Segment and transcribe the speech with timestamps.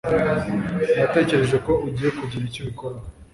[0.97, 3.05] natekereje ko ugiye kugira icyo ubikoraho